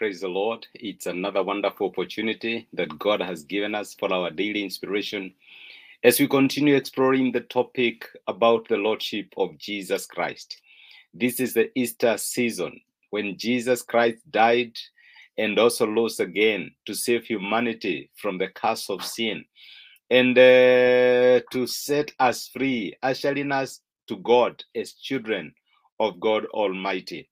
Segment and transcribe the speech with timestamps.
[0.00, 0.66] Praise the Lord.
[0.72, 5.34] It's another wonderful opportunity that God has given us for our daily inspiration
[6.02, 10.62] as we continue exploring the topic about the Lordship of Jesus Christ.
[11.12, 12.80] This is the Easter season
[13.10, 14.72] when Jesus Christ died
[15.36, 19.44] and also rose again to save humanity from the curse of sin
[20.08, 25.52] and uh, to set us free, ushering us to God as children
[25.98, 27.28] of God Almighty.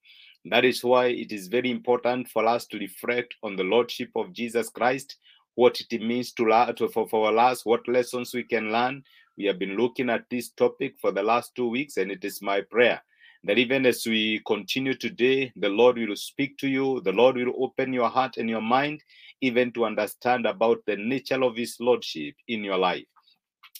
[0.51, 4.33] That is why it is very important for us to reflect on the Lordship of
[4.33, 5.17] Jesus Christ,
[5.57, 9.03] what it means to, to for, for us, what lessons we can learn.
[9.37, 12.41] We have been looking at this topic for the last two weeks, and it is
[12.41, 13.03] my prayer
[13.45, 17.53] that even as we continue today, the Lord will speak to you, the Lord will
[17.63, 19.03] open your heart and your mind,
[19.41, 23.07] even to understand about the nature of His Lordship in your life.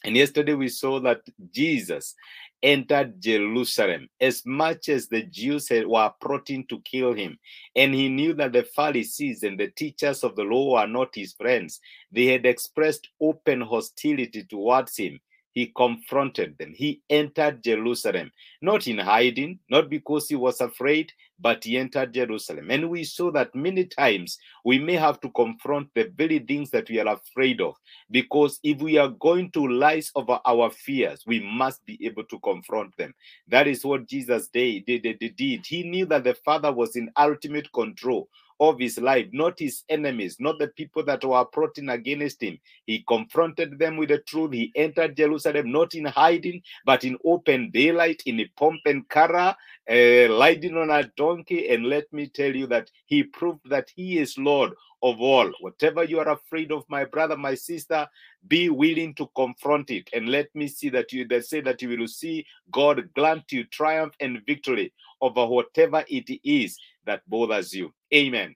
[0.03, 2.15] And yesterday we saw that Jesus
[2.61, 7.37] entered Jerusalem as much as the Jews were plotting to kill him.
[7.75, 11.33] And he knew that the Pharisees and the teachers of the law were not his
[11.33, 11.79] friends.
[12.11, 15.19] They had expressed open hostility towards him.
[15.53, 16.73] He confronted them.
[16.75, 22.69] He entered Jerusalem, not in hiding, not because he was afraid, but he entered Jerusalem.
[22.69, 26.89] And we saw that many times we may have to confront the very things that
[26.89, 27.75] we are afraid of.
[28.11, 32.39] Because if we are going to rise over our fears, we must be able to
[32.39, 33.13] confront them.
[33.47, 34.83] That is what Jesus did.
[34.85, 40.37] He knew that the Father was in ultimate control of his life, not his enemies,
[40.39, 42.59] not the people that were plotting against him.
[42.85, 44.53] He confronted them with the truth.
[44.53, 49.55] He entered Jerusalem not in hiding, but in open daylight, in a pomp and cara,
[49.89, 51.69] uh, riding on a donkey.
[51.69, 55.51] And let me tell you that he proved that he is Lord of all.
[55.61, 58.07] Whatever you are afraid of, my brother, my sister,
[58.47, 60.09] be willing to confront it.
[60.13, 63.63] And let me see that you they say that you will see God grant you
[63.65, 67.93] triumph and victory over whatever it is that bothers you.
[68.13, 68.55] Amen.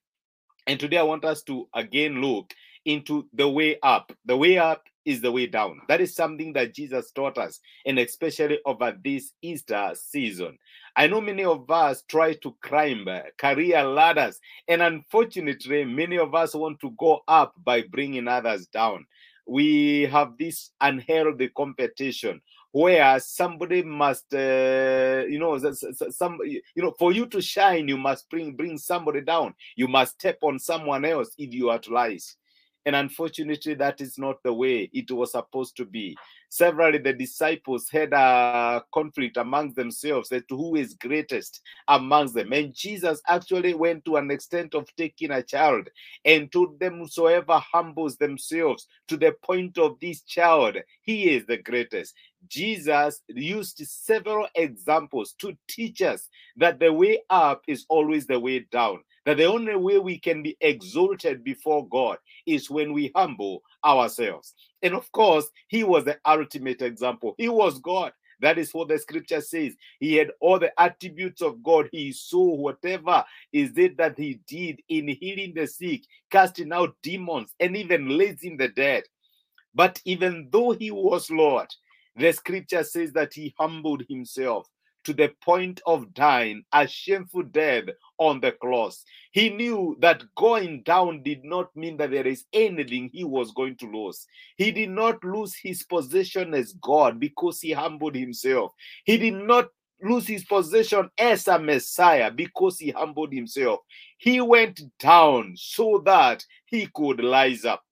[0.66, 2.54] And today I want us to again look
[2.86, 4.12] into the way up.
[4.26, 5.82] The way up is the way down.
[5.90, 10.58] That is something that Jesus taught us, and especially over this Easter season.
[10.96, 16.34] I know many of us try to climb uh, career ladders, and unfortunately, many of
[16.34, 19.06] us want to go up by bringing others down.
[19.46, 22.42] We have this unhealthy competition
[22.74, 25.58] where somebody must uh, you know
[26.10, 29.54] some you know for you to shine you must bring bring somebody down.
[29.76, 32.36] You must step on someone else if you are to rise
[32.86, 36.16] and unfortunately that is not the way it was supposed to be.
[36.50, 42.54] Severally the disciples had a conflict amongst themselves as to who is greatest amongst them.
[42.54, 45.90] And jesus actually went to an extent of taking a child
[46.26, 51.58] and told them whosoever humbles themselves to the point of this child he is the
[51.58, 52.14] greatest.
[52.48, 58.60] Jesus used several examples to teach us that the way up is always the way
[58.72, 59.00] down.
[59.26, 64.54] That the only way we can be exalted before God is when we humble ourselves.
[64.82, 67.36] And of course, he was the ultimate example.
[67.38, 68.12] He was God.
[68.42, 69.76] That is what the scripture says.
[70.00, 71.88] He had all the attributes of God.
[71.94, 73.24] He saw whatever
[73.54, 78.58] is it that he did in healing the sick, casting out demons, and even raising
[78.58, 79.04] the dead.
[79.74, 81.68] But even though he was Lord,
[82.16, 84.68] the scripture says that he humbled himself
[85.04, 87.86] to the point of dying a shameful death
[88.18, 89.04] on the cross.
[89.32, 93.76] He knew that going down did not mean that there is anything he was going
[93.78, 94.26] to lose.
[94.58, 98.74] He did not lose his position as God because he humbled himself.
[99.04, 99.70] He did not
[100.02, 103.80] lose his position as a Messiah because he humbled himself.
[104.18, 107.84] He went down so that he could rise up.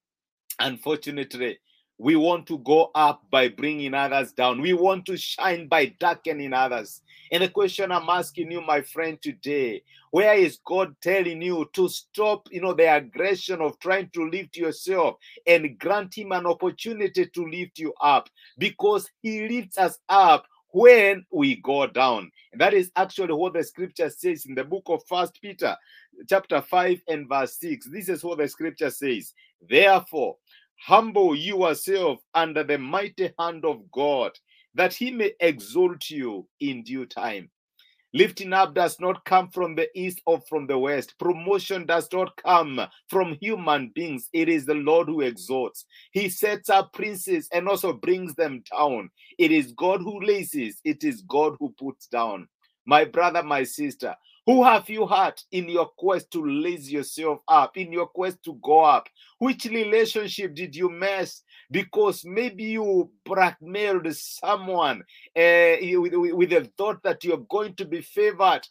[0.60, 1.60] Unfortunately,
[2.02, 4.60] we want to go up by bringing others down.
[4.60, 7.02] We want to shine by darkening others.
[7.32, 11.88] And the question I'm asking you, my friend, today, where is God telling you to
[11.90, 17.28] stop, you know, the aggression of trying to lift yourself and grant him an opportunity
[17.28, 22.32] to lift you up because he lifts us up when we go down.
[22.52, 25.78] And that is actually what the scripture says in the book of First Peter,
[26.28, 27.90] chapter 5 and verse 6.
[27.92, 29.34] This is what the scripture says.
[29.70, 30.38] Therefore,
[30.86, 34.32] humble yourself under the mighty hand of God,
[34.74, 37.50] that he may exalt you in due time.
[38.14, 41.18] Lifting up does not come from the east or from the west.
[41.18, 44.28] Promotion does not come from human beings.
[44.34, 45.86] It is the Lord who exalts.
[46.12, 49.12] He sets up princes and also brings them down.
[49.38, 52.50] It is God who raises, it is God who puts down.
[52.86, 57.78] My brother, my sister, who have you hurt in your quest to raise yourself up,
[57.78, 59.08] in your quest to go up?
[59.38, 61.44] Which relationship did you mess?
[61.70, 65.02] Because maybe you blackmailed someone
[65.36, 68.62] uh, with, with the thought that you're going to be favored,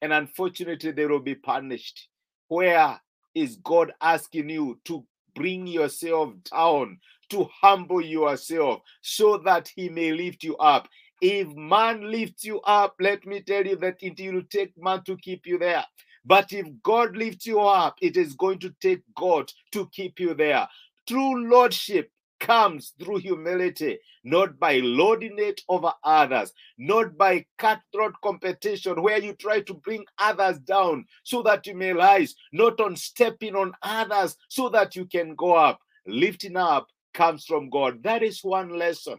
[0.00, 2.08] and unfortunately, they will be punished.
[2.48, 3.00] Where
[3.34, 5.04] is God asking you to
[5.34, 6.98] bring yourself down,
[7.28, 10.88] to humble yourself so that He may lift you up?
[11.20, 15.16] If man lifts you up, let me tell you that it will take man to
[15.16, 15.84] keep you there.
[16.24, 20.34] But if God lifts you up, it is going to take God to keep you
[20.34, 20.68] there.
[21.06, 22.10] True lordship
[22.40, 29.32] comes through humility, not by lording it over others, not by cutthroat competition where you
[29.34, 34.36] try to bring others down so that you may rise, not on stepping on others
[34.48, 35.80] so that you can go up.
[36.06, 38.02] Lifting up comes from God.
[38.02, 39.18] That is one lesson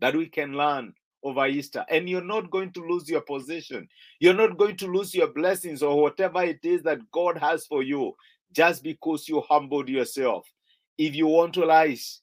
[0.00, 1.84] that we can learn over Easter.
[1.88, 3.88] And you're not going to lose your position.
[4.20, 7.82] You're not going to lose your blessings or whatever it is that God has for
[7.82, 8.14] you
[8.52, 10.46] just because you humbled yourself.
[10.98, 12.20] If you want to rise,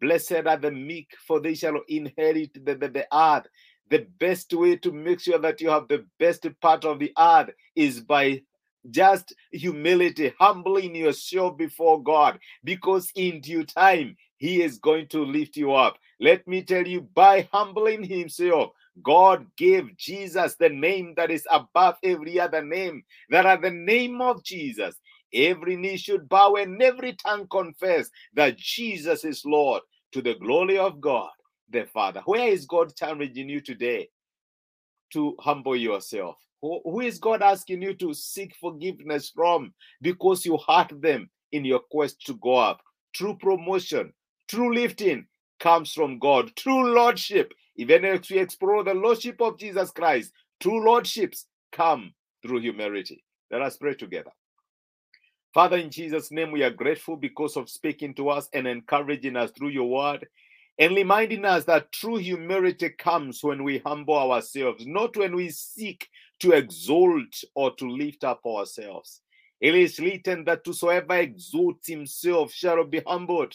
[0.00, 3.46] blessed are the meek, for they shall inherit the, the, the earth.
[3.90, 7.50] The best way to make sure that you have the best part of the earth
[7.74, 8.42] is by
[8.90, 15.56] just humility, humbling yourself before God, because in due time, He is going to lift
[15.56, 15.98] you up.
[16.18, 21.94] Let me tell you, by humbling Himself, God gave Jesus the name that is above
[22.02, 24.96] every other name, that at the name of Jesus,
[25.32, 30.76] every knee should bow and every tongue confess that Jesus is Lord to the glory
[30.76, 31.30] of God
[31.70, 32.22] the Father.
[32.24, 34.08] Where is God challenging you today
[35.12, 36.34] to humble yourself?
[36.62, 41.80] Who is God asking you to seek forgiveness from because you hurt them in your
[41.92, 42.80] quest to go up?
[43.14, 44.12] True promotion,
[44.52, 45.26] true lifting
[45.60, 46.54] comes from God.
[46.56, 52.12] True lordship, even if we explore the lordship of Jesus Christ, true lordships come
[52.42, 53.24] through humility.
[53.50, 54.30] Let us pray together.
[55.54, 59.50] Father, in Jesus' name, we are grateful because of speaking to us and encouraging us
[59.52, 60.28] through your word
[60.78, 66.10] and reminding us that true humility comes when we humble ourselves, not when we seek
[66.40, 69.22] to exalt or to lift up ourselves.
[69.62, 73.54] It is written that whosoever exalts himself shall be humbled,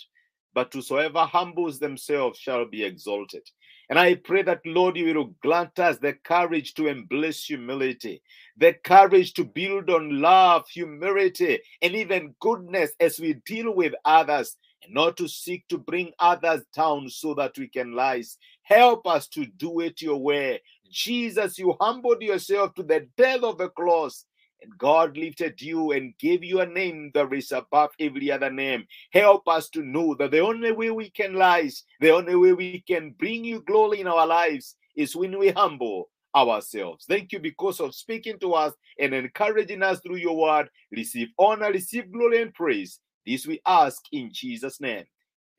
[0.54, 3.44] but whosoever humbles themselves shall be exalted.
[3.90, 8.22] And I pray that, Lord, you will grant us the courage to embrace humility,
[8.58, 14.58] the courage to build on love, humility, and even goodness as we deal with others,
[14.84, 18.38] and not to seek to bring others down so that we can rise.
[18.64, 20.62] Help us to do it your way.
[20.90, 24.26] Jesus, you humbled yourself to the death of the cross
[24.62, 28.86] and God lifted you and gave you a name that is above every other name.
[29.12, 32.84] Help us to know that the only way we can rise, the only way we
[32.88, 37.06] can bring you glory in our lives is when we humble ourselves.
[37.06, 40.70] Thank you because of speaking to us and encouraging us through your word.
[40.92, 43.00] Receive honor, receive glory and praise.
[43.26, 45.06] This we ask in Jesus' name.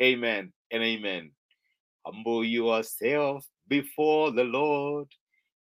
[0.03, 1.33] Amen and amen.
[2.07, 5.09] Humble yourself before the Lord.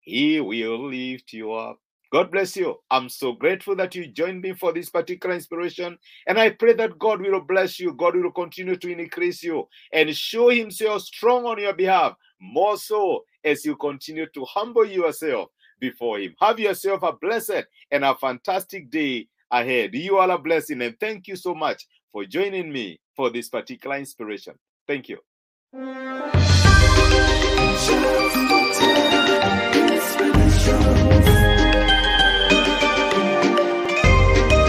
[0.02, 1.80] He will lift you up.
[2.12, 2.76] God bless you.
[2.90, 5.98] I'm so grateful that you joined me for this particular inspiration.
[6.28, 7.94] And I pray that God will bless you.
[7.94, 13.24] God will continue to increase you and show Himself strong on your behalf, more so
[13.44, 15.50] as you continue to humble yourself
[15.80, 16.36] before Him.
[16.40, 19.94] Have yourself a blessed and a fantastic day ahead.
[19.94, 20.82] You are a blessing.
[20.82, 24.56] And thank you so much for joining me for this particular inspiration.
[24.88, 25.20] Thank you.